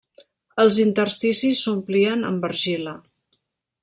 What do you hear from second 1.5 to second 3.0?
s'omplien amb argila.